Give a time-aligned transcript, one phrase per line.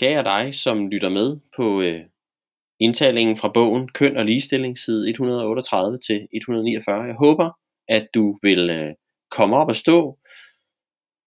[0.00, 2.00] Kære dig, som lytter med på øh,
[2.80, 7.02] indtalingen fra bogen Køn og ligestilling, side 138 til 149.
[7.02, 7.50] Jeg håber,
[7.88, 8.94] at du vil øh,
[9.30, 10.18] komme op og stå,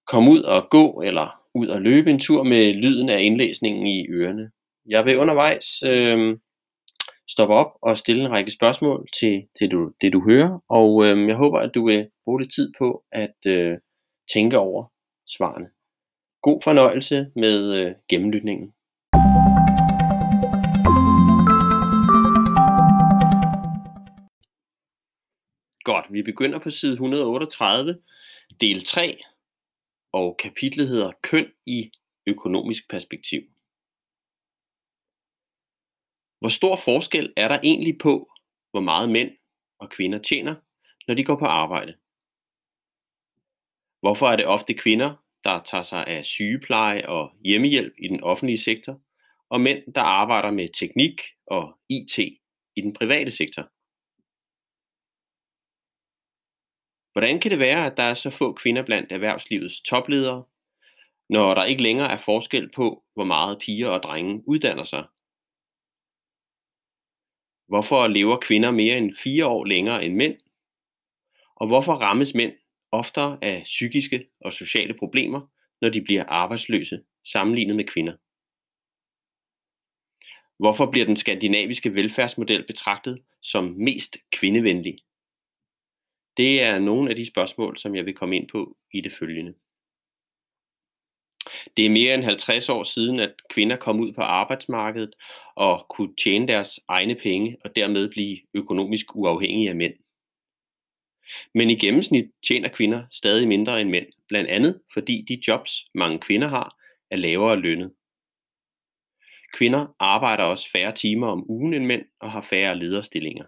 [0.07, 4.07] komme ud og gå eller ud og løbe en tur med lyden af indlæsningen i
[4.09, 4.51] ørerne.
[4.89, 6.37] Jeg vil undervejs øh,
[7.29, 11.27] stoppe op og stille en række spørgsmål til, til du, det, du hører, og øh,
[11.27, 13.77] jeg håber, at du vil bruge lidt tid på at øh,
[14.33, 14.91] tænke over
[15.37, 15.67] svarene.
[16.43, 18.73] God fornøjelse med øh, gennemlytningen.
[25.83, 28.01] Godt, vi begynder på side 138,
[28.61, 29.17] del 3,
[30.11, 31.91] og kapitlet hedder Køn i
[32.27, 33.41] økonomisk perspektiv.
[36.39, 38.31] Hvor stor forskel er der egentlig på,
[38.71, 39.31] hvor meget mænd
[39.79, 40.55] og kvinder tjener,
[41.07, 41.93] når de går på arbejde?
[44.01, 48.57] Hvorfor er det ofte kvinder, der tager sig af sygepleje og hjemmehjælp i den offentlige
[48.57, 49.01] sektor,
[49.49, 52.17] og mænd, der arbejder med teknik og IT
[52.75, 53.63] i den private sektor.
[57.11, 60.43] Hvordan kan det være, at der er så få kvinder blandt erhvervslivets topledere,
[61.29, 65.03] når der ikke længere er forskel på, hvor meget piger og drenge uddanner sig?
[67.67, 70.37] Hvorfor lever kvinder mere end fire år længere end mænd?
[71.55, 72.53] Og hvorfor rammes mænd
[72.93, 75.41] oftere af psykiske og sociale problemer,
[75.81, 78.13] når de bliver arbejdsløse, sammenlignet med kvinder.
[80.59, 84.97] Hvorfor bliver den skandinaviske velfærdsmodel betragtet som mest kvindevenlig?
[86.37, 89.53] Det er nogle af de spørgsmål, som jeg vil komme ind på i det følgende.
[91.77, 95.13] Det er mere end 50 år siden, at kvinder kom ud på arbejdsmarkedet
[95.55, 99.93] og kunne tjene deres egne penge og dermed blive økonomisk uafhængige af mænd.
[101.53, 106.19] Men i gennemsnit tjener kvinder stadig mindre end mænd, blandt andet fordi de jobs, mange
[106.19, 106.77] kvinder har,
[107.11, 107.93] er lavere lønnet.
[109.53, 113.45] Kvinder arbejder også færre timer om ugen end mænd og har færre lederstillinger.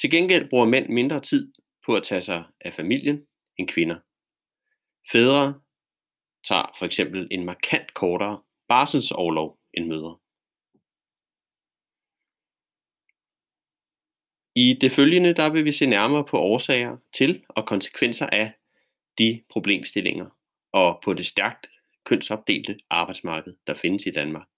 [0.00, 1.52] Til gengæld bruger mænd mindre tid
[1.86, 3.98] på at tage sig af familien end kvinder.
[5.12, 5.60] Fædre
[6.48, 10.18] tager for eksempel en markant kortere barselsårlov end mødre.
[14.54, 18.52] I det følgende der vil vi se nærmere på årsager til og konsekvenser af
[19.18, 20.26] de problemstillinger
[20.72, 21.66] og på det stærkt
[22.04, 24.48] kønsopdelte arbejdsmarked, der findes i Danmark.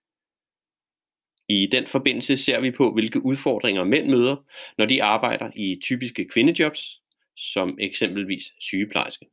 [1.48, 4.36] I den forbindelse ser vi på, hvilke udfordringer mænd møder,
[4.78, 7.03] når de arbejder i typiske kvindejobs,
[7.36, 9.26] som eksempelvis sygeplejerske.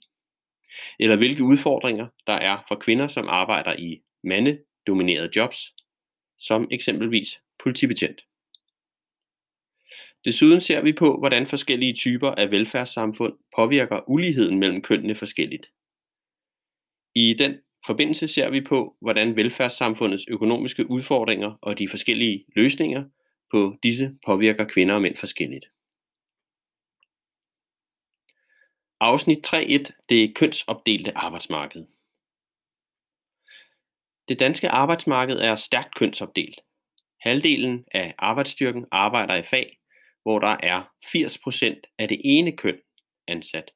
[0.99, 5.73] Eller hvilke udfordringer der er for kvinder, som arbejder i mandedominerede jobs,
[6.39, 8.21] som eksempelvis politibetjent.
[10.25, 15.71] Desuden ser vi på, hvordan forskellige typer af velfærdssamfund påvirker uligheden mellem kønnene forskelligt.
[17.15, 23.03] I den forbindelse ser vi på, hvordan velfærdssamfundets økonomiske udfordringer og de forskellige løsninger
[23.51, 25.65] på disse påvirker kvinder og mænd forskelligt.
[28.99, 30.05] Afsnit 3.1.
[30.09, 31.85] Det kønsopdelte arbejdsmarked.
[34.27, 36.59] Det danske arbejdsmarked er stærkt kønsopdelt.
[37.21, 39.78] Halvdelen af arbejdsstyrken arbejder i fag,
[40.29, 42.79] hvor der er 80% af det ene køn
[43.27, 43.71] ansat.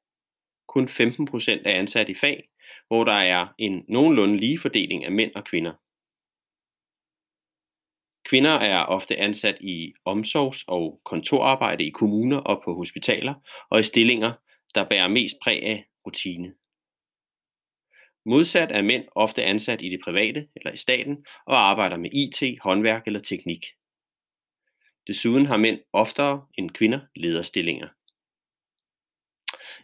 [0.68, 2.50] Kun 15% er ansat i fag,
[2.88, 5.74] hvor der er en nogenlunde lige fordeling af mænd og kvinder.
[8.30, 13.34] Kvinder er ofte ansat i omsorgs- og kontorarbejde i kommuner og på hospitaler
[13.70, 14.34] og i stillinger,
[14.76, 16.56] der bærer mest præg af rutine.
[18.26, 22.60] Modsat er mænd ofte ansat i det private eller i staten og arbejder med IT,
[22.62, 23.66] håndværk eller teknik.
[25.08, 27.88] Desuden har mænd oftere end kvinder lederstillinger.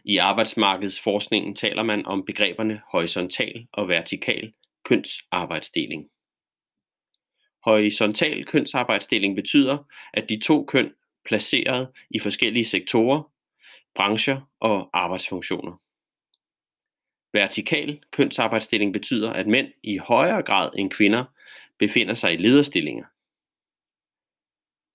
[0.04, 4.52] I arbejdsmarkedsforskningen taler man om begreberne horisontal og vertikal
[4.84, 6.08] kønsarbejdsdeling.
[7.64, 9.78] Horisontal kønsarbejdsdeling betyder,
[10.12, 10.94] at de to køn
[11.24, 13.22] placeret i forskellige sektorer,
[13.94, 15.80] brancher og arbejdsfunktioner.
[17.32, 21.24] Vertikal kønsarbejdsdeling betyder, at mænd i højere grad end kvinder
[21.78, 23.04] befinder sig i lederstillinger.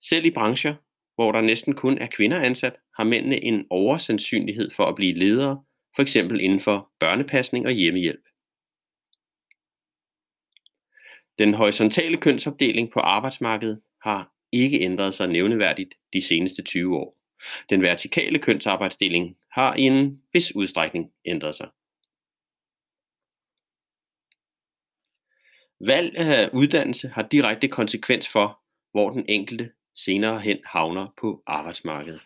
[0.08, 0.74] Selv i brancher,
[1.14, 5.64] hvor der næsten kun er kvinder ansat, har mændene en oversandsynlighed for at blive ledere,
[5.96, 6.16] f.eks.
[6.16, 8.24] inden for børnepasning og hjemmehjælp.
[11.38, 17.18] Den horisontale kønsopdeling på arbejdsmarkedet har ikke ændret sig nævneværdigt de seneste 20 år.
[17.70, 21.68] Den vertikale kønsarbejdsdeling har i en vis udstrækning ændret sig.
[25.80, 28.60] Valg af uddannelse har direkte konsekvens for,
[28.92, 32.22] hvor den enkelte senere hen havner på arbejdsmarkedet.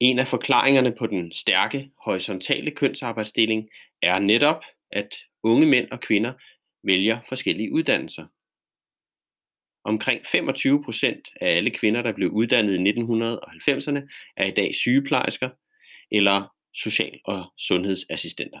[0.00, 3.68] En af forklaringerne på den stærke horisontale kønsarbejdsdeling
[4.02, 4.62] er netop,
[4.92, 6.32] at unge mænd og kvinder
[6.84, 8.26] vælger forskellige uddannelser.
[9.84, 15.50] Omkring 25 procent af alle kvinder, der blev uddannet i 1990'erne, er i dag sygeplejersker
[16.10, 18.60] eller social- og sundhedsassistenter.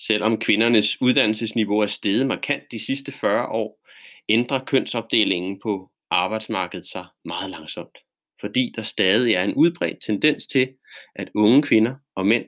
[0.00, 3.85] Selvom kvindernes uddannelsesniveau er steget markant de sidste 40 år,
[4.28, 7.98] ændrer kønsopdelingen på arbejdsmarkedet sig meget langsomt,
[8.40, 10.68] fordi der stadig er en udbredt tendens til,
[11.14, 12.44] at unge kvinder og mænd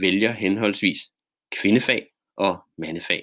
[0.00, 0.98] vælger henholdsvis
[1.52, 2.06] kvindefag
[2.36, 3.22] og mandefag.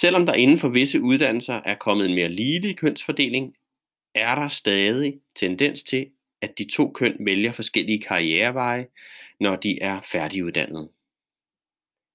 [0.00, 3.54] Selvom der inden for visse uddannelser er kommet en mere ligelig kønsfordeling,
[4.14, 6.10] er der stadig tendens til,
[6.42, 8.86] at de to køn vælger forskellige karriereveje,
[9.40, 10.92] når de er færdiguddannede.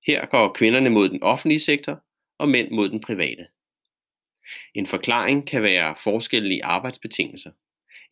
[0.08, 2.04] Her går kvinderne mod den offentlige sektor
[2.38, 3.48] og mænd mod den private.
[4.76, 7.52] En forklaring kan være forskellige arbejdsbetingelser.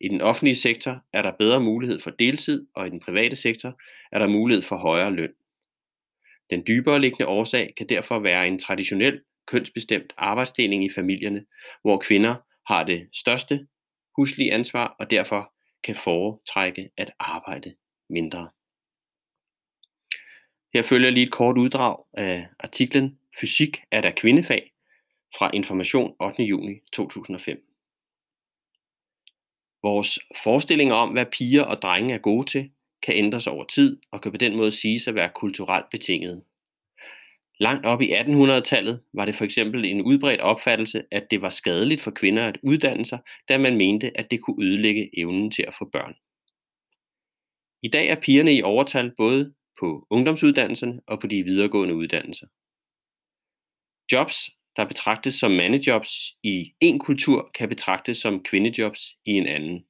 [0.00, 3.80] I den offentlige sektor er der bedre mulighed for deltid, og i den private sektor
[4.12, 5.32] er der mulighed for højere løn.
[6.50, 11.44] Den dybere liggende årsag kan derfor være en traditionel kønsbestemt arbejdsdeling i familierne,
[11.82, 12.34] hvor kvinder
[12.66, 13.66] har det største
[14.16, 15.52] huslige ansvar og derfor
[15.84, 17.74] kan foretrække at arbejde
[18.10, 18.48] mindre.
[20.74, 24.72] Her følger lige et kort uddrag af artiklen Fysik er der kvindefag
[25.38, 26.42] fra Information 8.
[26.42, 27.64] juni 2005.
[29.82, 32.70] Vores forestillinger om, hvad piger og drenge er gode til,
[33.02, 36.44] kan ændres over tid og kan på den måde siges at være kulturelt betinget.
[37.60, 42.00] Langt op i 1800-tallet var det for eksempel en udbredt opfattelse, at det var skadeligt
[42.00, 45.74] for kvinder at uddanne sig, da man mente, at det kunne ødelægge evnen til at
[45.78, 46.14] få børn.
[47.82, 52.46] I dag er pigerne i overtal både på ungdomsuddannelserne og på de videregående uddannelser.
[54.12, 54.36] Jobs,
[54.76, 56.12] der betragtes som mandejobs
[56.42, 59.86] i en kultur, kan betragtes som kvindejobs i en anden.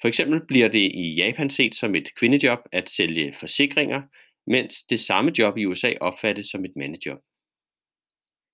[0.00, 4.02] For eksempel bliver det i Japan set som et kvindejob at sælge forsikringer,
[4.46, 7.20] mens det samme job i USA opfattes som et mandejob.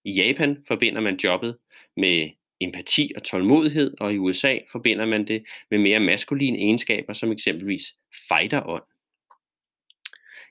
[0.04, 1.58] I Japan forbinder man jobbet
[1.96, 2.30] med
[2.60, 7.82] empati og tålmodighed, og i USA forbinder man det med mere maskuline egenskaber, som eksempelvis
[8.28, 8.84] fighterånd.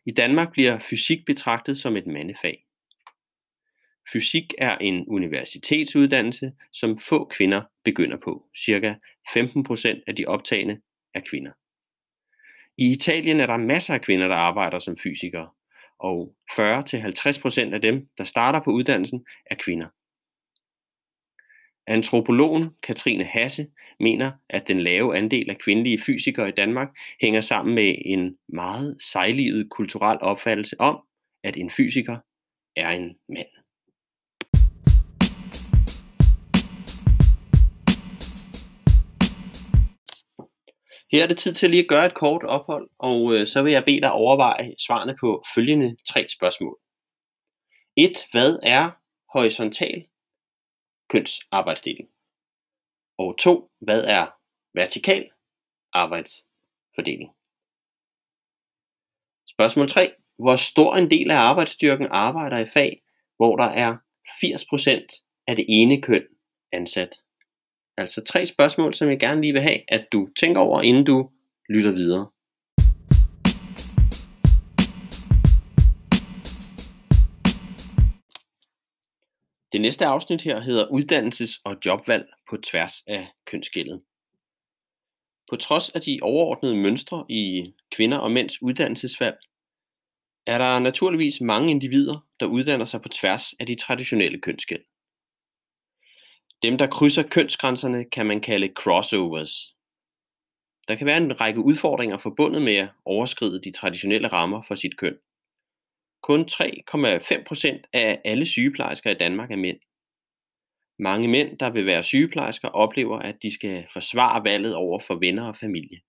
[0.06, 2.66] I Danmark bliver fysik betragtet som et mandefag.
[4.14, 8.46] Fysik er en universitetsuddannelse, som få kvinder begynder på.
[8.58, 8.94] Cirka
[9.30, 10.82] 15% af de optagende
[11.14, 11.52] er kvinder.
[12.78, 15.50] I Italien er der masser af kvinder, der arbejder som fysikere,
[16.00, 19.88] og 40-50% af dem, der starter på uddannelsen, er kvinder.
[21.88, 23.68] Antropologen Katrine Hasse
[24.00, 26.88] mener, at den lave andel af kvindelige fysikere i Danmark
[27.22, 31.00] hænger sammen med en meget sejlivet kulturel opfattelse om,
[31.44, 32.18] at en fysiker
[32.76, 33.48] er en mand.
[41.12, 43.74] Her er det tid til lige at gøre et kort ophold, og øh, så vil
[43.74, 46.78] jeg bede dig overveje svarene på følgende tre spørgsmål.
[47.98, 48.12] 1.
[48.32, 48.92] Hvad er
[49.34, 50.06] horisontal
[51.16, 52.10] kønsarbejdsdeling?
[53.18, 53.72] Og 2.
[53.82, 54.26] Hvad er
[54.74, 55.30] vertikal
[55.94, 57.30] arbejdsfordeling?
[59.48, 60.12] Spørgsmål 3.
[60.38, 63.04] Hvor stor en del af arbejdsstyrken arbejder i fag,
[63.36, 63.98] hvor der er
[64.28, 66.24] 80% af det ene køn
[66.72, 67.16] ansat?
[67.98, 71.32] Altså tre spørgsmål, som jeg gerne lige vil have, at du tænker over, inden du
[71.70, 72.32] lytter videre.
[79.76, 84.02] Det næste afsnit her hedder Uddannelses- og jobvalg på tværs af kønsskillet.
[85.50, 89.38] På trods af de overordnede mønstre i kvinder og mænds uddannelsesvalg,
[90.48, 94.84] er der naturligvis mange individer, der uddanner sig på tværs af de traditionelle kønsskæld.
[96.62, 99.76] Dem, der krydser kønsgrænserne, kan man kalde crossovers.
[100.88, 104.98] Der kan være en række udfordringer forbundet med at overskride de traditionelle rammer for sit
[104.98, 105.18] køn.
[106.28, 109.80] Kun 3,5% af alle sygeplejersker i Danmark er mænd.
[111.00, 115.48] Mange mænd, der vil være sygeplejersker, oplever, at de skal forsvare valget over for venner
[115.48, 116.00] og familie.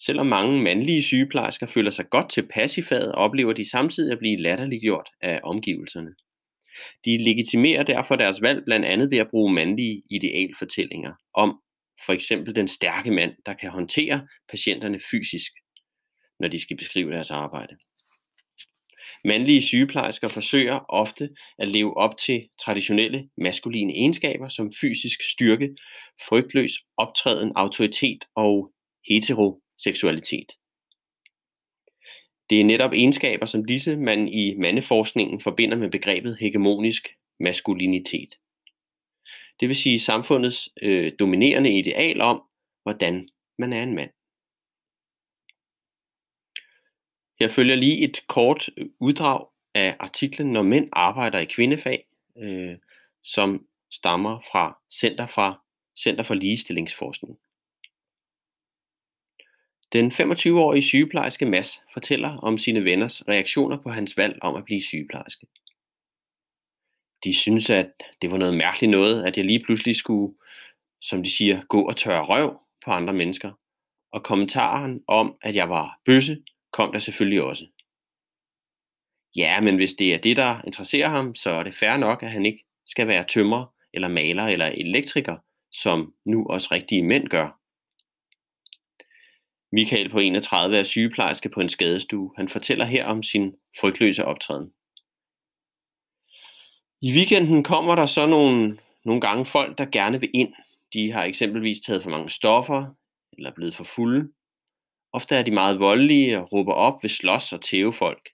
[0.00, 4.36] Selvom mange mandlige sygeplejersker føler sig godt tilpas i faget, oplever de samtidig at blive
[4.36, 6.14] latterliggjort af omgivelserne.
[7.04, 11.60] De legitimerer derfor deres valg blandt andet ved at bruge mandlige idealfortællinger om
[12.06, 15.52] for eksempel den stærke mand, der kan håndtere patienterne fysisk,
[16.40, 17.76] når de skal beskrive deres arbejde.
[19.24, 25.76] Mandlige sygeplejersker forsøger ofte at leve op til traditionelle maskuline egenskaber som fysisk styrke,
[26.28, 28.72] frygtløs optræden, autoritet og
[29.08, 30.52] heteroseksualitet.
[32.50, 37.08] Det er netop egenskaber som disse, man i mandeforskningen forbinder med begrebet hegemonisk
[37.40, 38.28] maskulinitet.
[39.60, 42.42] Det vil sige samfundets øh, dominerende ideal om,
[42.82, 44.10] hvordan man er en mand.
[47.40, 52.04] Her følger lige et kort øh, uddrag af artiklen Når mænd arbejder i kvindefag,
[52.38, 52.76] øh,
[53.22, 55.60] som stammer fra Center, fra
[55.98, 57.38] Center for Ligestillingsforskning.
[59.92, 64.82] Den 25-årige sygeplejerske Mass fortæller om sine venners reaktioner på hans valg om at blive
[64.82, 65.46] sygeplejerske.
[67.24, 67.92] De synes, at
[68.22, 70.34] det var noget mærkeligt noget, at jeg lige pludselig skulle,
[71.00, 73.52] som de siger, gå og tørre røv på andre mennesker.
[74.12, 77.66] Og kommentaren om, at jeg var bøsse, kom der selvfølgelig også.
[79.36, 82.30] Ja, men hvis det er det, der interesserer ham, så er det fair nok, at
[82.30, 85.36] han ikke skal være tømrer, eller maler, eller elektriker,
[85.72, 87.58] som nu også rigtige mænd gør.
[89.72, 92.32] Michael på 31 er sygeplejerske på en skadestue.
[92.36, 94.72] Han fortæller her om sin frygtløse optræden.
[97.02, 100.52] I weekenden kommer der så nogle, nogle gange folk, der gerne vil ind.
[100.92, 102.94] De har eksempelvis taget for mange stoffer,
[103.32, 104.32] eller er blevet for fulde.
[105.18, 108.28] Ofte er de meget voldelige og råber op ved slås og tæve folk.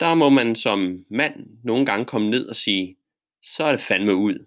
[0.00, 2.96] Der må man som mand nogle gange komme ned og sige,
[3.42, 4.46] så er det fandme ud.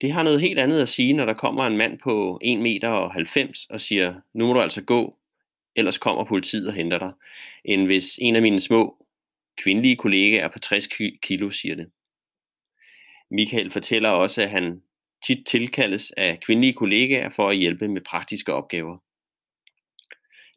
[0.00, 2.88] Det har noget helt andet at sige, når der kommer en mand på 1,90 meter
[2.88, 5.18] og 90 og siger, nu må du altså gå,
[5.76, 7.12] ellers kommer politiet og henter dig,
[7.64, 9.06] end hvis en af mine små
[9.56, 10.86] kvindelige kollegaer på 60
[11.22, 11.90] kilo siger det.
[13.30, 14.82] Michael fortæller også, at han
[15.26, 18.98] tit tilkaldes af kvindelige kollegaer for at hjælpe med praktiske opgaver.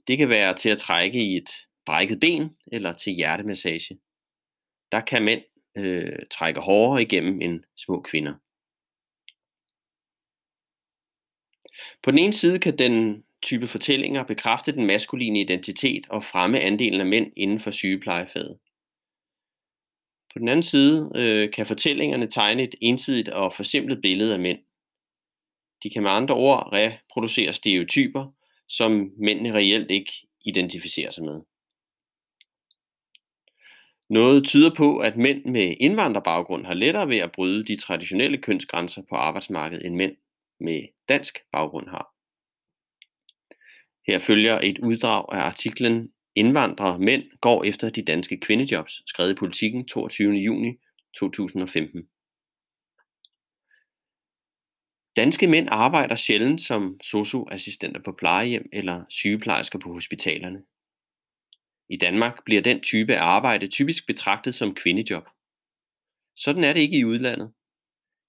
[0.07, 1.49] Det kan være til at trække i et
[1.85, 3.99] brækket ben eller til hjertemassage.
[4.91, 5.41] Der kan mænd
[5.77, 8.33] øh, trække hårdere igennem end små kvinder.
[12.03, 16.99] På den ene side kan den type fortællinger bekræfte den maskuline identitet og fremme andelen
[16.99, 18.59] af mænd inden for sygeplejefaget.
[20.35, 24.59] På den anden side øh, kan fortællingerne tegne et ensidigt og forsimplet billede af mænd.
[25.83, 28.31] De kan med andre ord reproducere stereotyper,
[28.67, 30.11] som mændene reelt ikke
[30.45, 31.41] identificerer sig med.
[34.09, 39.01] Noget tyder på, at mænd med indvandrerbaggrund har lettere ved at bryde de traditionelle kønsgrænser
[39.09, 40.15] på arbejdsmarkedet, end mænd
[40.59, 42.13] med dansk baggrund har.
[44.07, 49.35] Her følger et uddrag af artiklen Indvandrere mænd går efter de danske kvindejobs, skrevet i
[49.35, 50.33] Politiken 22.
[50.33, 50.77] juni
[51.17, 52.09] 2015.
[55.15, 60.63] Danske mænd arbejder sjældent som socioassistenter på plejehjem eller sygeplejersker på hospitalerne.
[61.89, 65.23] I Danmark bliver den type af arbejde typisk betragtet som kvindejob.
[66.35, 67.53] Sådan er det ikke i udlandet.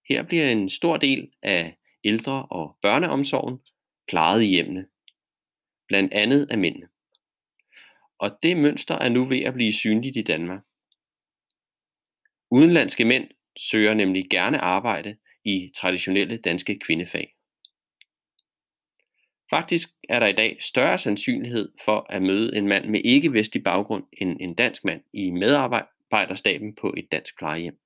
[0.08, 3.58] Her bliver en stor del af ældre- og børneomsorgen
[4.08, 4.86] klaret i hjemmene,
[5.88, 6.88] blandt andet af mændene.
[8.18, 10.62] Og det mønster er nu ved at blive synligt i Danmark.
[12.50, 17.36] Udenlandske mænd søger nemlig gerne arbejde i traditionelle danske kvindefag.
[19.50, 24.04] Faktisk er der i dag større sandsynlighed for at møde en mand med ikke-vestlig baggrund
[24.12, 27.78] end en dansk mand i medarbejderstaben på et dansk plejehjem.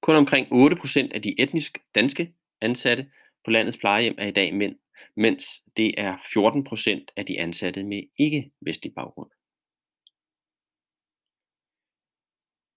[0.00, 3.10] Kun omkring 8% af de etnisk danske ansatte
[3.44, 4.76] på landets plejehjem er i dag mænd,
[5.16, 5.44] mens
[5.76, 9.30] det er 14% af de ansatte med ikke-vestlig baggrund.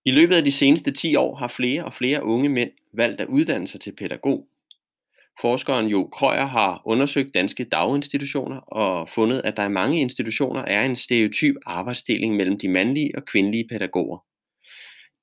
[0.06, 3.28] I løbet af de seneste 10 år har flere og flere unge mænd valgt at
[3.28, 4.48] uddanne sig til pædagog.
[5.42, 10.86] Forskeren Jo Krøyer har undersøgt danske daginstitutioner og fundet, at der i mange institutioner er
[10.86, 14.18] en stereotyp arbejdsdeling mellem de mandlige og kvindelige pædagoger.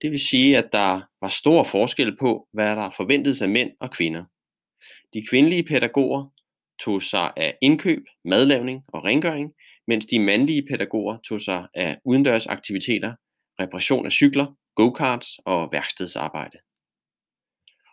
[0.02, 3.90] Det vil sige, at der var stor forskel på, hvad der forventedes af mænd og
[3.90, 4.24] kvinder.
[5.14, 6.31] De kvindelige pædagoger
[6.84, 9.52] tog sig af indkøb, madlavning og rengøring,
[9.86, 13.14] mens de mandlige pædagoger tog sig af udendørs aktiviteter,
[13.60, 16.58] reparation af cykler, go-karts og værkstedsarbejde.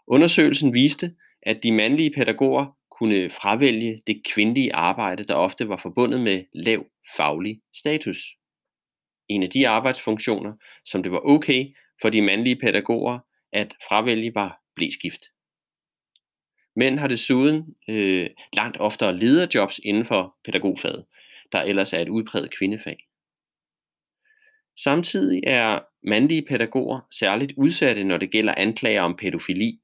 [0.07, 6.21] Undersøgelsen viste, at de mandlige pædagoger kunne fravælge det kvindelige arbejde, der ofte var forbundet
[6.21, 6.85] med lav
[7.17, 8.17] faglig status.
[9.27, 10.53] En af de arbejdsfunktioner,
[10.85, 11.65] som det var okay
[12.01, 13.19] for de mandlige pædagoger
[13.53, 15.21] at fravælge, var blæskift.
[16.79, 21.05] Mænd har desuden øh, langt oftere lederjobs inden for pædagogfaget,
[21.51, 22.97] der ellers er et udpræget kvindefag.
[24.83, 29.79] Samtidig er mandlige pædagoger særligt udsatte, når det gælder anklager om pædofili.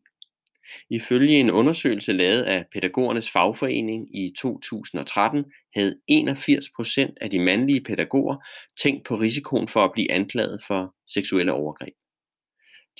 [0.90, 8.36] Ifølge en undersøgelse lavet af pædagogernes fagforening i 2013 havde 81% af de mandlige pædagoger
[8.82, 11.94] tænkt på risikoen for at blive anklaget for seksuelle overgreb.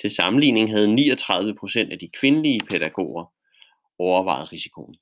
[0.00, 3.35] Til sammenligning havde 39% af de kvindelige pædagoger
[3.98, 4.96] overvejet risikoen.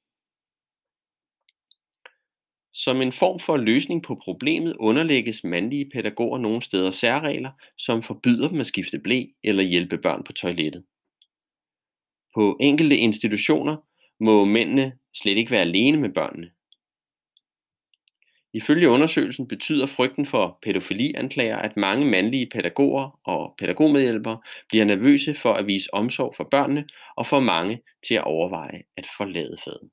[2.73, 8.49] Som en form for løsning på problemet underlægges mandlige pædagoger nogle steder særregler, som forbyder
[8.49, 10.85] dem at skifte blæ eller hjælpe børn på toilettet.
[12.35, 13.77] På enkelte institutioner
[14.21, 16.54] må mændene slet ikke være alene med børnene.
[18.55, 25.53] Ifølge undersøgelsen betyder frygten for pædofilianklager, at mange mandlige pædagoger og pædagogmedhjælpere bliver nervøse for
[25.53, 29.91] at vise omsorg for børnene og får mange til at overveje at forlade faget.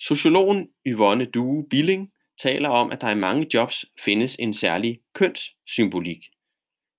[0.00, 6.18] Sociologen Yvonne Due Billing taler om, at der i mange jobs findes en særlig kønssymbolik.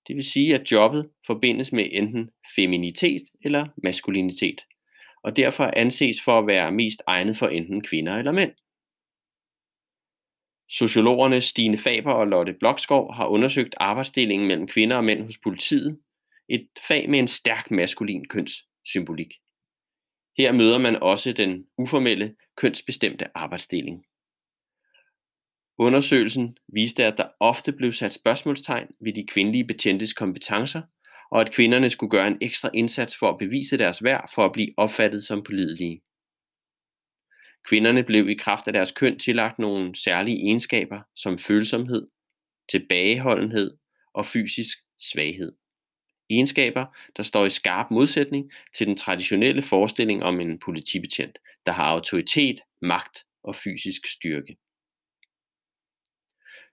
[0.08, 4.62] Det vil sige, at jobbet forbindes med enten feminitet eller maskulinitet,
[5.24, 8.52] og derfor anses for at være mest egnet for enten kvinder eller mænd.
[10.70, 16.00] Sociologerne Stine Faber og Lotte Blokskov har undersøgt arbejdsdelingen mellem kvinder og mænd hos politiet,
[16.50, 19.34] et fag med en stærk maskulin kønssymbolik.
[20.38, 24.06] Her møder man også den uformelle kønsbestemte arbejdsdeling.
[25.78, 30.82] Undersøgelsen viste, at der ofte blev sat spørgsmålstegn ved de kvindelige betjentes kompetencer,
[31.32, 34.52] og at kvinderne skulle gøre en ekstra indsats for at bevise deres værd for at
[34.52, 36.02] blive opfattet som pålidelige.
[37.68, 42.08] Kvinderne blev i kraft af deres køn tillagt nogle særlige egenskaber som følsomhed,
[42.72, 43.78] tilbageholdenhed
[44.14, 45.52] og fysisk svaghed.
[46.30, 46.86] Egenskaber,
[47.18, 52.60] der står i skarp modsætning til den traditionelle forestilling om en politibetjent, der har autoritet,
[52.82, 54.58] magt og fysisk styrke.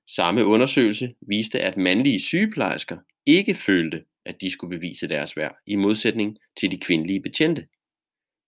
[0.06, 5.76] Samme undersøgelse viste, at mandlige sygeplejersker ikke følte, at de skulle bevise deres værd, i
[5.76, 7.66] modsætning til de kvindelige betjente.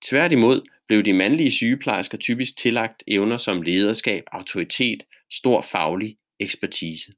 [0.04, 7.12] Tværtimod blev de mandlige sygeplejersker typisk tillagt evner som lederskab, autoritet, stor faglig ekspertise.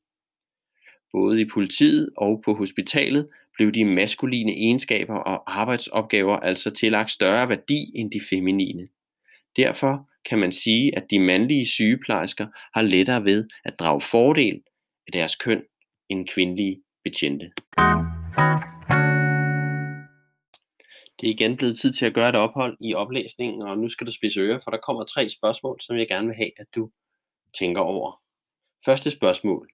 [1.13, 7.49] Både i politiet og på hospitalet blev de maskuline egenskaber og arbejdsopgaver altså tillagt større
[7.49, 8.89] værdi end de feminine.
[9.57, 14.61] Derfor kan man sige, at de mandlige sygeplejersker har lettere ved at drage fordel
[15.07, 15.63] af deres køn
[16.09, 17.51] end kvindelige betjente.
[21.25, 24.07] Det er igen blevet tid til at gøre et ophold i oplæsningen, og nu skal
[24.07, 26.91] du spise ører, for der kommer tre spørgsmål, som jeg gerne vil have, at du
[27.59, 28.23] tænker over.
[28.85, 29.71] Første spørgsmål.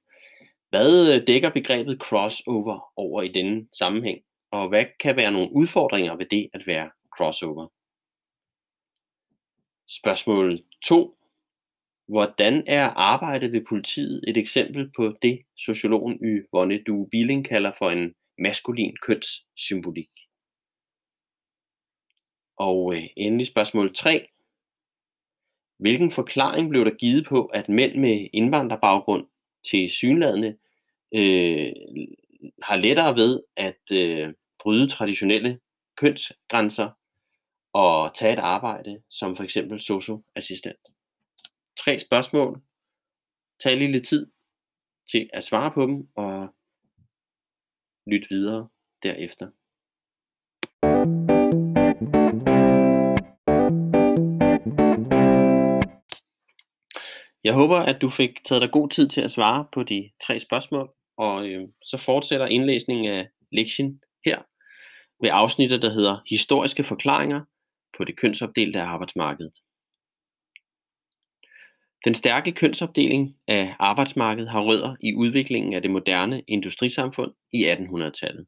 [0.68, 6.16] Hvad øh, dækker begrebet crossover over i denne sammenhæng, og hvad kan være nogle udfordringer
[6.16, 7.66] ved det at være crossover?
[9.88, 11.18] Spørgsmål 2.
[12.08, 17.90] Hvordan er arbejdet ved politiet et eksempel på det, sociologen Yvonne Du Billing kalder for
[17.90, 20.29] en maskulin kønssymbolik?
[22.60, 24.28] Og øh, endelig spørgsmål 3.
[25.78, 29.26] Hvilken forklaring blev der givet på, at mænd med indvandrerbaggrund
[29.70, 30.56] til synladende
[31.14, 31.72] øh,
[32.62, 35.60] har lettere ved at øh, bryde traditionelle
[35.96, 36.90] kønsgrænser
[37.72, 40.88] og tage et arbejde som for eksempel socioassistent?
[41.76, 42.60] Tre spørgsmål.
[43.62, 44.30] Tag lige lidt tid
[45.10, 46.54] til at svare på dem og
[48.06, 48.68] lyt videre
[49.02, 49.50] derefter.
[57.44, 60.38] Jeg håber, at du fik taget dig god tid til at svare på de tre
[60.38, 64.38] spørgsmål, og øh, så fortsætter indlæsningen af lektien her
[65.22, 67.40] ved afsnittet, der hedder Historiske forklaringer
[67.96, 69.50] på det kønsopdelte arbejdsmarked.
[72.04, 78.46] Den stærke kønsopdeling af arbejdsmarkedet har rødder i udviklingen af det moderne industrisamfund i 1800-tallet.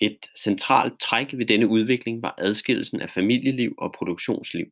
[0.00, 4.66] Et centralt træk ved denne udvikling var adskillelsen af familieliv og produktionsliv.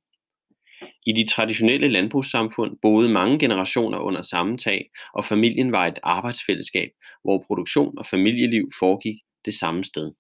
[1.07, 6.91] I de traditionelle landbrugssamfund boede mange generationer under samme tag, og familien var et arbejdsfællesskab,
[7.23, 10.13] hvor produktion og familieliv foregik det samme sted.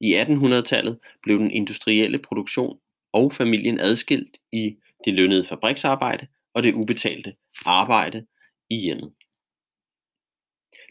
[0.00, 2.78] I 1800-tallet blev den industrielle produktion
[3.12, 7.34] og familien adskilt i det lønnede fabriksarbejde og det ubetalte
[7.66, 8.26] arbejde
[8.70, 9.12] i hjemmet.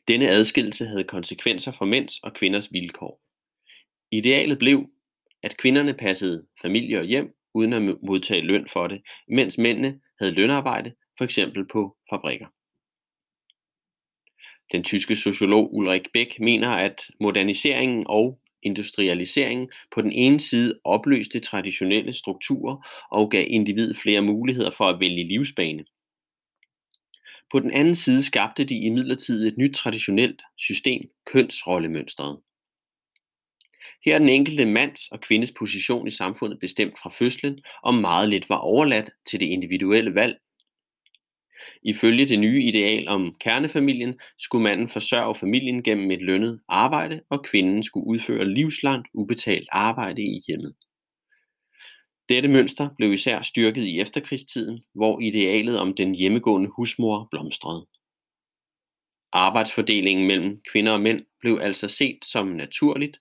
[0.08, 3.22] Denne adskillelse havde konsekvenser for mænds og kvinders vilkår.
[4.12, 4.90] Idealet blev,
[5.44, 10.32] at kvinderne passede familie og hjem uden at modtage løn for det, mens mændene havde
[10.32, 12.48] lønarbejde, for eksempel på fabrikker.
[14.72, 21.40] Den tyske sociolog Ulrik Beck mener, at moderniseringen og industrialiseringen på den ene side opløste
[21.40, 25.86] traditionelle strukturer og gav individet flere muligheder for at vælge livsbane.
[27.52, 32.40] På den anden side skabte de imidlertid et nyt traditionelt system, kønsrollemønstret.
[34.06, 38.30] Her er den enkelte mands og kvindes position i samfundet bestemt fra fødslen, og meget
[38.30, 40.38] lidt var overladt til det individuelle valg.
[41.84, 47.44] Ifølge det nye ideal om kernefamilien skulle manden forsørge familien gennem et lønnet arbejde, og
[47.44, 50.76] kvinden skulle udføre livslangt ubetalt arbejde i hjemmet.
[52.30, 57.88] Dette mønster blev især styrket i efterkrigstiden, hvor idealet om den hjemmegående husmor blomstrede.
[59.34, 63.18] Arbejdsfordelingen mellem kvinder og mænd blev altså set som naturligt,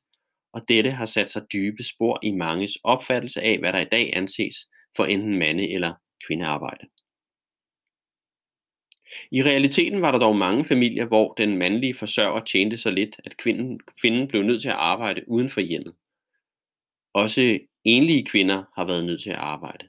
[0.52, 4.16] og dette har sat sig dybe spor i manges opfattelse af, hvad der i dag
[4.16, 4.56] anses
[4.96, 5.94] for enten mande- eller
[6.26, 6.86] kvindearbejde.
[9.30, 13.36] I realiteten var der dog mange familier, hvor den mandlige forsørger tjente så lidt, at
[13.36, 15.94] kvinden, kvinden blev nødt til at arbejde uden for hjemmet.
[17.14, 19.88] Også enlige kvinder har været nødt til at arbejde.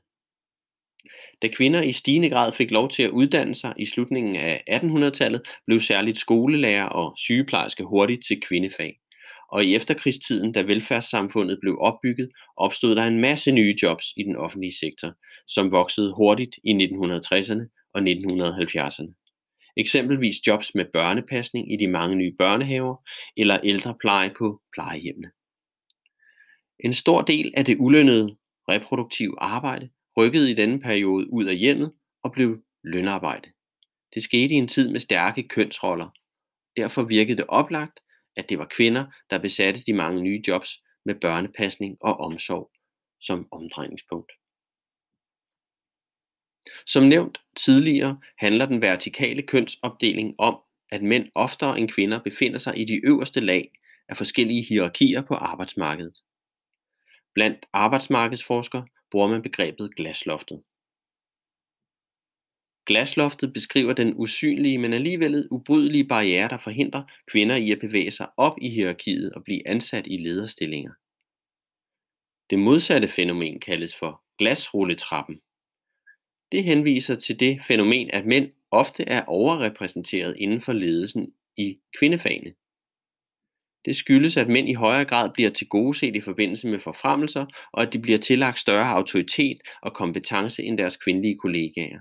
[1.42, 5.42] Da kvinder i stigende grad fik lov til at uddanne sig i slutningen af 1800-tallet,
[5.66, 9.00] blev særligt skolelærer og sygeplejerske hurtigt til kvindefag.
[9.54, 14.36] Og i efterkrigstiden, da velfærdssamfundet blev opbygget, opstod der en masse nye jobs i den
[14.36, 15.14] offentlige sektor,
[15.48, 19.14] som voksede hurtigt i 1960'erne og 1970'erne.
[19.78, 22.96] Eksempelvis jobs med børnepasning i de mange nye børnehaver
[23.38, 25.32] eller ældrepleje på plejehjemmene.
[26.80, 28.38] En stor del af det ulønnede
[28.70, 33.50] reproduktive arbejde rykkede i denne periode ud af hjemmet og blev lønarbejde.
[34.14, 36.10] Det skete i en tid med stærke kønsroller.
[36.78, 38.00] Derfor virkede det oplagt,
[38.36, 42.72] at det var kvinder, der besatte de mange nye jobs med børnepasning og omsorg
[43.22, 44.32] som omdrejningspunkt.
[46.86, 50.60] Som nævnt tidligere handler den vertikale kønsopdeling om,
[50.92, 53.72] at mænd oftere end kvinder befinder sig i de øverste lag
[54.10, 56.18] af forskellige hierarkier på arbejdsmarkedet.
[57.34, 60.64] Blandt arbejdsmarkedsforskere bruger man begrebet glasloftet.
[62.86, 68.28] Glasloftet beskriver den usynlige, men alligevel ubrydelige barriere, der forhindrer kvinder i at bevæge sig
[68.38, 70.92] op i hierarkiet og blive ansat i lederstillinger.
[72.50, 75.40] Det modsatte fænomen kaldes for glasrulletrappen.
[76.52, 82.54] Det henviser til det fænomen, at mænd ofte er overrepræsenteret inden for ledelsen i kvindefagene.
[83.86, 87.94] Det skyldes, at mænd i højere grad bliver tilgodeset i forbindelse med forfremmelser, og at
[87.94, 92.00] de bliver tillagt større autoritet og kompetence end deres kvindelige kollegaer.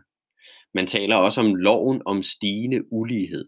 [0.75, 3.45] Man taler også om loven om stigende ulighed,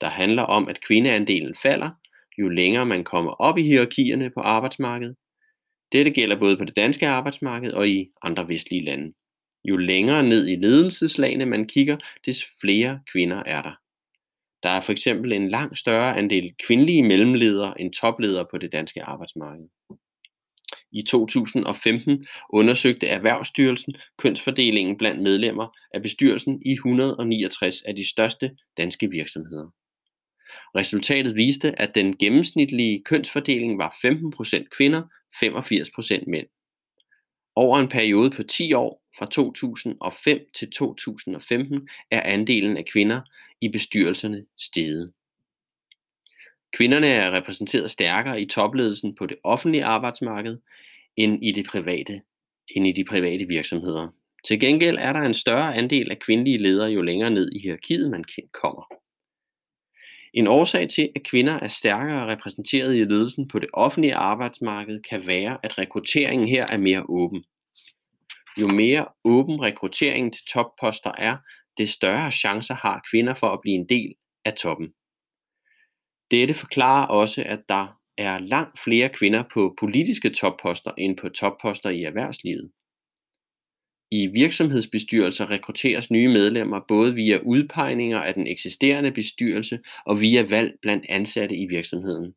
[0.00, 1.90] der handler om, at kvindeandelen falder,
[2.38, 5.16] jo længere man kommer op i hierarkierne på arbejdsmarkedet.
[5.92, 9.12] Dette gælder både på det danske arbejdsmarked og i andre vestlige lande.
[9.64, 13.74] Jo længere ned i ledelseslagene man kigger, des flere kvinder er der.
[14.62, 19.02] Der er for eksempel en langt større andel kvindelige mellemledere end topledere på det danske
[19.02, 19.68] arbejdsmarked.
[20.92, 29.10] I 2015 undersøgte Erhvervsstyrelsen kønsfordelingen blandt medlemmer af bestyrelsen i 169 af de største danske
[29.10, 29.68] virksomheder.
[30.74, 35.02] Resultatet viste, at den gennemsnitlige kønsfordeling var 15% kvinder,
[35.44, 36.46] 85% mænd.
[37.56, 43.20] Over en periode på 10 år, fra 2005 til 2015, er andelen af kvinder
[43.60, 45.12] i bestyrelserne steget.
[46.76, 50.58] Kvinderne er repræsenteret stærkere i topledelsen på det offentlige arbejdsmarked
[51.16, 52.20] end i, det private,
[52.68, 54.08] end i de private virksomheder.
[54.44, 58.10] Til gengæld er der en større andel af kvindelige ledere jo længere ned i hierarkiet
[58.10, 58.98] man kommer.
[60.34, 65.26] En årsag til, at kvinder er stærkere repræsenteret i ledelsen på det offentlige arbejdsmarked, kan
[65.26, 67.44] være, at rekrutteringen her er mere åben.
[68.60, 71.36] Jo mere åben rekrutteringen til topposter er,
[71.78, 74.88] des større chancer har kvinder for at blive en del af toppen.
[76.30, 81.90] Dette forklarer også, at der er langt flere kvinder på politiske topposter end på topposter
[81.90, 82.70] i erhvervslivet.
[84.10, 90.74] I virksomhedsbestyrelser rekrutteres nye medlemmer både via udpegninger af den eksisterende bestyrelse og via valg
[90.82, 92.34] blandt ansatte i virksomheden.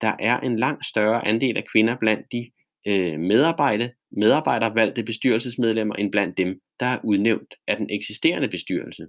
[0.00, 2.50] Der er en langt større andel af kvinder blandt de
[2.86, 9.06] øh, medarbejde, medarbejdervalgte bestyrelsesmedlemmer end blandt dem, der er udnævnt af den eksisterende bestyrelse.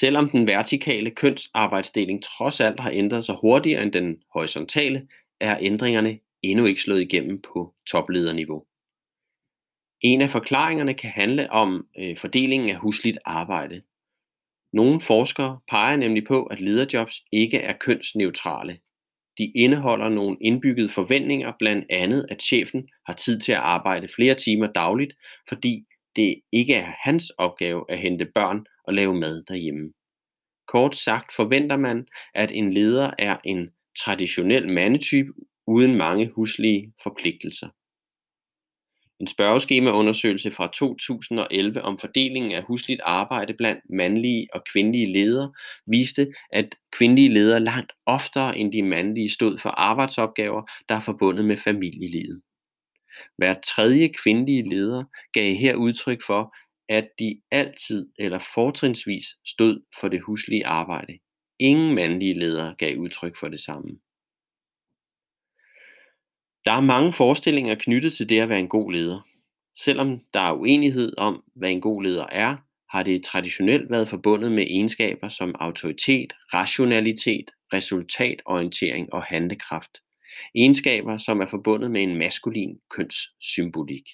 [0.00, 5.08] Selvom den vertikale kønsarbejdsdeling trods alt har ændret sig hurtigere end den horisontale,
[5.40, 8.64] er ændringerne endnu ikke slået igennem på toplederniveau.
[10.00, 13.82] En af forklaringerne kan handle om øh, fordelingen af husligt arbejde.
[14.72, 18.78] Nogle forskere peger nemlig på, at lederjobs ikke er kønsneutrale.
[19.38, 24.34] De indeholder nogle indbyggede forventninger, blandt andet at chefen har tid til at arbejde flere
[24.34, 25.12] timer dagligt,
[25.48, 25.84] fordi
[26.16, 29.92] det ikke er hans opgave at hente børn og lave mad derhjemme.
[30.68, 33.70] Kort sagt forventer man, at en leder er en
[34.04, 35.32] traditionel mandetype
[35.66, 37.68] uden mange huslige forpligtelser.
[39.20, 45.52] En spørgeskemaundersøgelse fra 2011 om fordelingen af husligt arbejde blandt mandlige og kvindelige ledere
[45.86, 51.44] viste, at kvindelige ledere langt oftere end de mandlige stod for arbejdsopgaver, der er forbundet
[51.44, 52.42] med familielivet.
[53.38, 56.54] Hver tredje kvindelige leder gav her udtryk for,
[56.88, 61.18] at de altid eller fortrinsvis stod for det huslige arbejde.
[61.58, 63.90] Ingen mandlige ledere gav udtryk for det samme.
[66.64, 69.20] Der er mange forestillinger knyttet til det at være en god leder.
[69.78, 72.56] Selvom der er uenighed om, hvad en god leder er,
[72.90, 79.90] har det traditionelt været forbundet med egenskaber som autoritet, rationalitet, resultatorientering og handlekraft.
[80.54, 84.04] Egenskaber, som er forbundet med en maskulin kønssymbolik.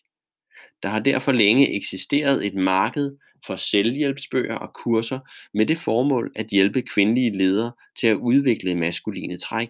[0.82, 3.16] Der har derfor længe eksisteret et marked
[3.46, 5.18] for selvhjælpsbøger og kurser
[5.54, 9.68] med det formål at hjælpe kvindelige ledere til at udvikle maskuline træk.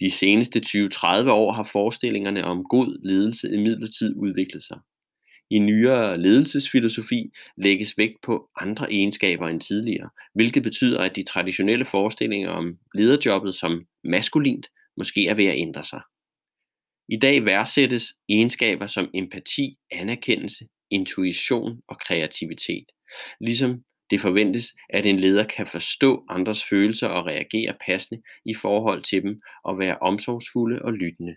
[0.00, 4.78] De seneste 20-30 år har forestillingerne om god ledelse imidlertid udviklet sig.
[5.50, 11.84] I nyere ledelsesfilosofi lægges vægt på andre egenskaber end tidligere, hvilket betyder, at de traditionelle
[11.84, 16.00] forestillinger om lederjobbet som maskulint måske er ved at ændre sig.
[17.08, 22.84] I dag værdsættes egenskaber som empati, anerkendelse, intuition og kreativitet,
[23.40, 29.02] ligesom det forventes, at en leder kan forstå andres følelser og reagere passende i forhold
[29.02, 31.36] til dem og være omsorgsfulde og lyttende.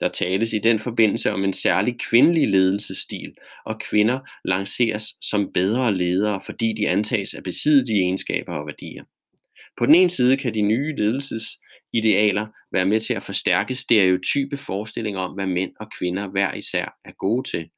[0.00, 3.34] Der tales i den forbindelse om en særlig kvindelig ledelsesstil,
[3.66, 9.04] og kvinder lanceres som bedre ledere, fordi de antages at besidde de egenskaber og værdier.
[9.78, 11.44] På den ene side kan de nye ledelses
[11.92, 16.98] idealer, være med til at forstærke stereotype forestillinger om, hvad mænd og kvinder hver især
[17.04, 17.70] er gode til.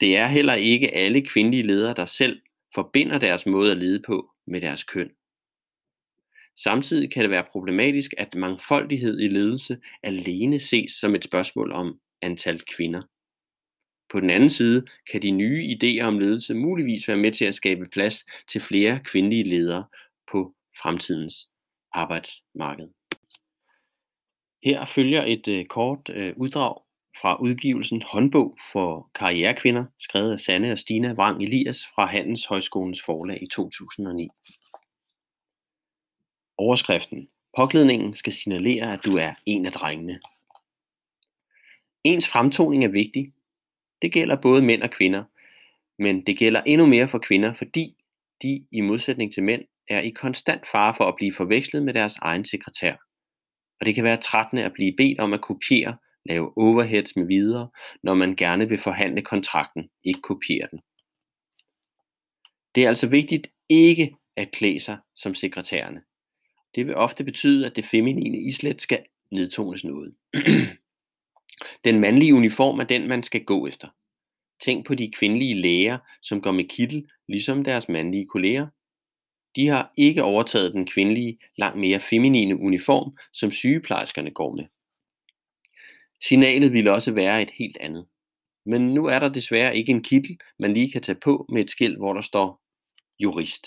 [0.00, 2.40] Det er heller ikke alle kvindelige ledere, der selv
[2.74, 5.10] forbinder deres måde at lede på med deres køn.
[6.56, 12.00] Samtidig kan det være problematisk, at mangfoldighed i ledelse alene ses som et spørgsmål om
[12.22, 13.02] antal kvinder.
[14.08, 17.54] På den anden side kan de nye idéer om ledelse muligvis være med til at
[17.54, 19.84] skabe plads til flere kvindelige ledere
[20.30, 21.48] på fremtidens
[21.96, 22.88] arbejdsmarked.
[24.64, 26.82] Her følger et øh, kort øh, uddrag
[27.20, 33.42] fra udgivelsen Håndbog for karrierekvinder, skrevet af Sanne og Stina Wang Elias fra Handelshøjskolens forlag
[33.42, 34.28] i 2009.
[36.58, 40.20] Overskriften Påklædningen skal signalere, at du er en af drengene.
[42.04, 43.32] Ens fremtoning er vigtig.
[44.02, 45.24] Det gælder både mænd og kvinder,
[45.98, 47.96] men det gælder endnu mere for kvinder, fordi
[48.42, 52.16] de i modsætning til mænd er i konstant fare for at blive forvekslet med deres
[52.16, 52.92] egen sekretær.
[53.80, 57.68] Og det kan være trættende at blive bedt om at kopiere, lave overheads med videre,
[58.02, 60.80] når man gerne vil forhandle kontrakten, ikke kopiere den.
[62.74, 66.02] Det er altså vigtigt ikke at klæde sig som sekretærerne.
[66.74, 70.14] Det vil ofte betyde, at det feminine islet skal nedtones noget.
[71.84, 73.88] den mandlige uniform er den, man skal gå efter.
[74.64, 78.66] Tænk på de kvindelige læger, som går med kittel, ligesom deres mandlige kolleger.
[79.56, 84.64] De har ikke overtaget den kvindelige, langt mere feminine uniform, som sygeplejerskerne går med.
[86.22, 88.06] Signalet ville også være et helt andet.
[88.66, 91.70] Men nu er der desværre ikke en kittel, man lige kan tage på med et
[91.70, 92.60] skilt, hvor der står
[93.18, 93.66] jurist.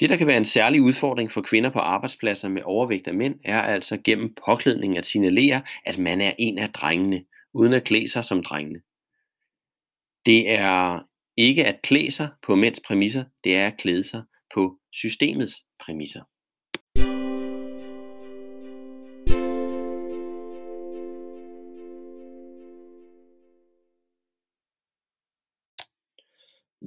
[0.00, 3.40] Det, der kan være en særlig udfordring for kvinder på arbejdspladser med overvægt af mænd,
[3.44, 8.10] er altså gennem påklædning at signalere, at man er en af drengene, uden at klæde
[8.10, 8.80] sig som drengene.
[10.26, 11.02] Det er
[11.42, 14.22] ikke at klæde sig på mænds præmisser, det er at klæde sig
[14.54, 16.22] på systemets præmisser.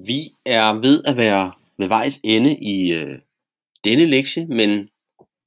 [0.08, 3.20] Vi er ved at være ved vejs ende i øh,
[3.84, 4.90] denne lektie, men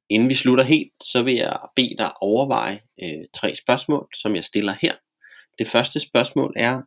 [0.09, 4.45] inden vi slutter helt, så vil jeg bede dig overveje øh, tre spørgsmål, som jeg
[4.45, 4.95] stiller her.
[5.59, 6.83] Det første spørgsmål er,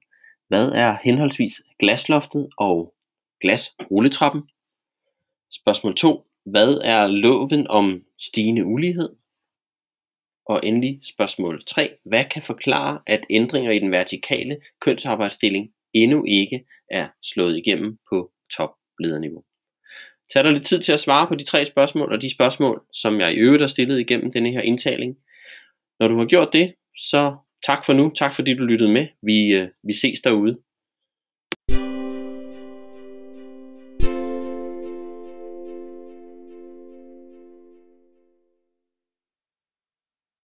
[0.52, 2.94] hvad er henholdsvis glasloftet og
[3.42, 4.42] glasrulletrappen?
[5.52, 6.28] Spørgsmål 2.
[6.46, 9.10] Hvad er loven om stigende ulighed?
[10.46, 11.90] Og endelig spørgsmål 3.
[12.06, 18.32] Hvad kan forklare, at ændringer i den vertikale kønsarbejdsstilling endnu ikke er slået igennem på
[18.58, 19.44] toplederniveau?
[20.34, 23.20] Tag dig lidt tid til at svare på de tre spørgsmål og de spørgsmål, som
[23.20, 25.18] jeg i øvrigt har stillet igennem denne her indtaling.
[26.00, 28.12] Når du har gjort det, så tak for nu.
[28.16, 29.08] Tak fordi du lyttede med.
[29.22, 30.58] Vi, øh, vi ses derude.